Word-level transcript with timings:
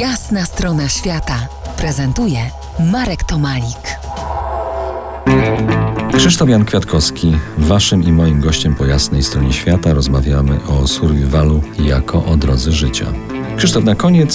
Jasna 0.00 0.44
strona 0.44 0.88
świata 0.88 1.48
prezentuje 1.76 2.38
Marek 2.92 3.24
Tomalik. 3.24 3.98
Krzysztof 6.16 6.48
Jan 6.48 6.64
Kwiatkowski, 6.64 7.38
waszym 7.58 8.02
i 8.02 8.12
moim 8.12 8.40
gościem 8.40 8.74
po 8.74 8.86
jasnej 8.86 9.22
stronie 9.22 9.52
świata 9.52 9.94
rozmawiamy 9.94 10.58
o 10.64 10.86
survivalu 10.86 11.62
jako 11.78 12.24
o 12.24 12.36
drodze 12.36 12.72
życia. 12.72 13.06
Krzysztof, 13.56 13.84
na 13.84 13.94
koniec 13.94 14.34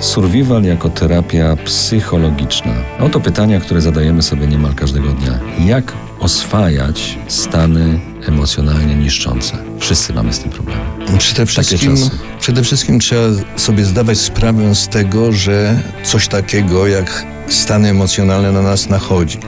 survival 0.00 0.62
jako 0.62 0.88
terapia 0.88 1.56
psychologiczna. 1.64 2.74
Oto 3.00 3.20
pytania, 3.20 3.60
które 3.60 3.80
zadajemy 3.80 4.22
sobie 4.22 4.46
niemal 4.46 4.74
każdego 4.74 5.08
dnia. 5.08 5.38
Jak 5.64 5.92
oswajać 6.20 7.18
stany 7.28 8.00
emocjonalnie 8.28 8.94
niszczące? 8.94 9.58
Wszyscy 9.80 10.12
mamy 10.12 10.32
z 10.32 10.38
tym 10.38 10.50
problem. 10.50 10.78
Przede 11.18 11.46
wszystkim, 11.46 11.96
przede 12.40 12.62
wszystkim 12.62 13.00
trzeba 13.00 13.28
sobie 13.56 13.84
zdawać 13.84 14.18
sprawę 14.18 14.74
z 14.74 14.88
tego, 14.88 15.32
że 15.32 15.82
coś 16.04 16.28
takiego 16.28 16.86
jak 16.86 17.26
stany 17.48 17.88
emocjonalne 17.88 18.52
na 18.52 18.62
nas 18.62 18.88
nachodzi. 18.88 19.38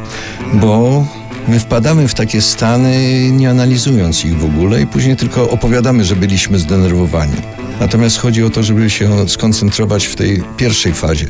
Bo 0.55 1.07
my 1.49 1.61
wpadamy 1.61 2.09
w 2.09 2.15
takie 2.15 2.43
stany 2.43 3.21
nie 3.31 3.51
analizując 3.51 4.25
ich 4.25 4.39
w 4.39 4.45
ogóle 4.45 4.83
i 4.83 4.87
później 4.87 5.17
tylko 5.17 5.51
opowiadamy, 5.51 6.05
że 6.05 6.17
byliśmy 6.17 6.59
zdenerwowani. 6.59 7.37
Natomiast 7.81 8.19
chodzi 8.19 8.45
o 8.45 8.51
to, 8.51 8.63
żeby 8.63 8.91
się 8.91 9.29
skoncentrować 9.29 10.07
w 10.07 10.17
tej 10.17 10.43
pierwszej 10.57 10.95
fazie. 10.95 11.27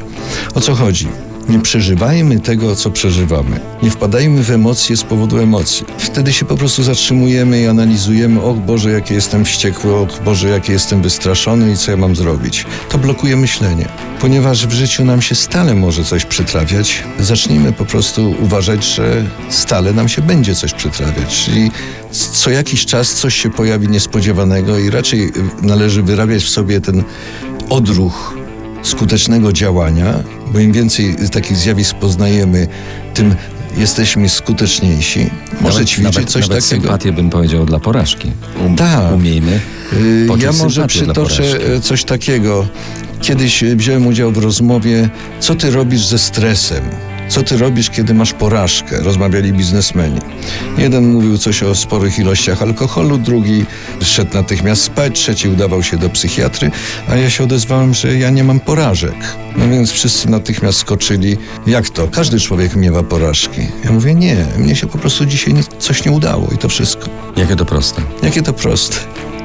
O 0.54 0.60
co 0.60 0.74
chodzi? 0.74 1.08
Nie 1.50 1.58
przeżywajmy 1.58 2.40
tego, 2.40 2.76
co 2.76 2.90
przeżywamy. 2.90 3.60
Nie 3.82 3.90
wpadajmy 3.90 4.42
w 4.42 4.50
emocje 4.50 4.96
z 4.96 5.02
powodu 5.02 5.38
emocji. 5.38 5.86
Wtedy 5.98 6.32
się 6.32 6.46
po 6.46 6.56
prostu 6.56 6.82
zatrzymujemy 6.82 7.60
i 7.60 7.66
analizujemy, 7.66 8.42
och 8.42 8.58
Boże, 8.58 8.90
jakie 8.90 9.14
jestem 9.14 9.44
wściekły, 9.44 9.94
och 9.94 10.08
Boże, 10.24 10.48
jakie 10.48 10.72
jestem 10.72 11.02
wystraszony 11.02 11.72
i 11.72 11.76
co 11.76 11.90
ja 11.90 11.96
mam 11.96 12.16
zrobić. 12.16 12.66
To 12.88 12.98
blokuje 12.98 13.36
myślenie. 13.36 13.88
Ponieważ 14.20 14.66
w 14.66 14.72
życiu 14.72 15.04
nam 15.04 15.22
się 15.22 15.34
stale 15.34 15.74
może 15.74 16.04
coś 16.04 16.24
przytrafiać, 16.24 17.04
zacznijmy 17.18 17.72
po 17.72 17.84
prostu 17.84 18.34
uważać, 18.42 18.84
że 18.84 19.24
stale 19.48 19.92
nam 19.92 20.08
się 20.08 20.22
będzie 20.22 20.54
coś 20.54 20.72
przytrafiać. 20.74 21.44
Czyli 21.44 21.70
co 22.32 22.50
jakiś 22.50 22.86
czas 22.86 23.14
coś 23.14 23.34
się 23.34 23.50
pojawi 23.50 23.88
niespodziewanego 23.88 24.78
i 24.78 24.90
raczej 24.90 25.32
należy 25.62 26.02
wyrabiać 26.02 26.42
w 26.42 26.48
sobie 26.48 26.80
ten 26.80 27.04
odruch 27.70 28.39
skutecznego 28.82 29.52
działania, 29.52 30.14
bo 30.52 30.58
im 30.58 30.72
więcej 30.72 31.16
takich 31.32 31.56
zjawisk 31.56 31.96
poznajemy, 31.96 32.68
tym 33.14 33.34
jesteśmy 33.76 34.28
skuteczniejsi. 34.28 35.30
Może 35.60 35.74
nawet, 35.74 35.88
ćwiczyć 35.88 36.14
nawet, 36.14 36.30
coś 36.30 36.48
nawet 36.48 36.64
takiego. 36.64 36.82
sympatię 36.82 37.12
bym 37.12 37.30
powiedział 37.30 37.66
dla 37.66 37.78
porażki. 37.78 38.32
Um, 38.62 38.76
Tak. 38.76 39.14
Umiejmy 39.14 39.60
Y, 39.92 40.26
Ja 40.38 40.52
może 40.52 40.86
przytoczę 40.86 41.44
e, 41.76 41.80
coś 41.80 42.04
takiego. 42.04 42.68
Kiedyś 43.20 43.62
e, 43.62 43.76
wziąłem 43.76 44.06
udział 44.06 44.32
w 44.32 44.38
rozmowie, 44.38 45.08
co 45.40 45.54
ty 45.54 45.70
robisz 45.70 46.06
ze 46.06 46.18
stresem? 46.18 46.84
Co 47.30 47.42
ty 47.42 47.56
robisz, 47.56 47.90
kiedy 47.90 48.14
masz 48.14 48.32
porażkę? 48.32 49.00
Rozmawiali 49.00 49.52
biznesmeni. 49.52 50.20
Jeden 50.78 51.12
mówił 51.12 51.38
coś 51.38 51.62
o 51.62 51.74
sporych 51.74 52.18
ilościach 52.18 52.62
alkoholu, 52.62 53.18
drugi 53.18 53.64
szedł 54.02 54.34
natychmiast 54.34 54.82
spać, 54.82 55.12
trzeci 55.14 55.48
udawał 55.48 55.82
się 55.82 55.96
do 55.96 56.08
psychiatry, 56.08 56.70
a 57.08 57.16
ja 57.16 57.30
się 57.30 57.44
odezwałem, 57.44 57.94
że 57.94 58.18
ja 58.18 58.30
nie 58.30 58.44
mam 58.44 58.60
porażek. 58.60 59.14
No 59.56 59.68
więc 59.68 59.90
wszyscy 59.90 60.30
natychmiast 60.30 60.78
skoczyli. 60.78 61.36
Jak 61.66 61.88
to? 61.88 62.08
Każdy 62.08 62.40
człowiek 62.40 62.76
miewa 62.76 63.02
porażki. 63.02 63.60
Ja 63.84 63.92
mówię, 63.92 64.14
nie, 64.14 64.46
mnie 64.58 64.76
się 64.76 64.86
po 64.86 64.98
prostu 64.98 65.26
dzisiaj 65.26 65.54
coś 65.78 66.04
nie 66.04 66.12
udało 66.12 66.48
i 66.54 66.58
to 66.58 66.68
wszystko. 66.68 67.08
Jakie 67.36 67.56
to 67.56 67.64
proste. 67.64 68.02
Jakie 68.22 68.42
to 68.42 68.52
proste. 68.52 68.96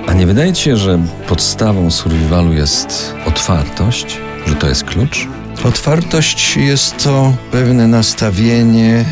A 0.08 0.14
nie 0.14 0.28
wydaje 0.28 0.54
ci 0.54 0.64
się, 0.64 0.78
że 0.78 1.00
podstawą 1.28 1.92
survivalu 1.92 2.54
jest 2.54 3.14
otwartość? 3.26 4.18
Że 4.48 4.56
to 4.56 4.68
jest 4.68 4.84
klucz? 4.84 5.28
Otwartość 5.64 6.58
jest 6.58 7.04
to 7.04 7.34
pewne 7.52 7.88
nastawienie. 7.88 9.06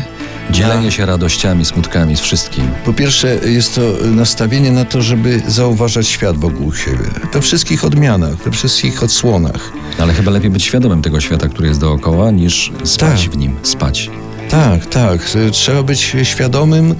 Dzielenie 0.50 0.84
na- 0.84 0.90
się 0.90 1.06
radościami, 1.06 1.64
smutkami 1.64 2.16
z 2.16 2.20
wszystkim. 2.20 2.64
Po 2.84 2.92
pierwsze, 2.92 3.38
jest 3.46 3.74
to 3.74 3.80
nastawienie 4.06 4.72
na 4.72 4.84
to, 4.84 5.02
żeby 5.02 5.42
zauważać 5.48 6.08
świat 6.08 6.36
wokół 6.36 6.74
siebie. 6.74 7.04
We 7.32 7.40
wszystkich 7.40 7.84
odmianach, 7.84 8.36
we 8.36 8.50
wszystkich 8.50 9.02
odsłonach. 9.02 9.72
Ale 9.98 10.12
chyba 10.14 10.30
lepiej 10.30 10.50
być 10.50 10.62
świadomym 10.64 11.02
tego 11.02 11.20
świata, 11.20 11.48
który 11.48 11.68
jest 11.68 11.80
dookoła, 11.80 12.30
niż 12.30 12.72
spać 12.84 13.22
Tak. 13.22 13.30
w 13.32 13.36
nim. 13.36 13.56
Spać. 13.62 14.10
Tak, 14.50 14.86
tak. 14.86 15.20
Trzeba 15.52 15.82
być 15.82 16.16
świadomym, 16.22 16.94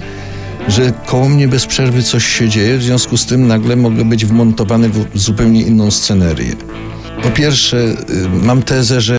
że 0.67 0.93
koło 1.05 1.29
mnie 1.29 1.47
bez 1.47 1.65
przerwy 1.65 2.03
coś 2.03 2.25
się 2.25 2.49
dzieje, 2.49 2.77
w 2.77 2.83
związku 2.83 3.17
z 3.17 3.25
tym 3.25 3.47
nagle 3.47 3.75
mogę 3.75 4.05
być 4.05 4.25
wmontowany 4.25 4.89
w 4.89 5.05
zupełnie 5.13 5.61
inną 5.61 5.91
scenerię. 5.91 6.53
Po 7.23 7.29
pierwsze, 7.29 7.77
y, 7.77 7.95
mam 8.43 8.61
tezę, 8.61 9.01
że 9.01 9.13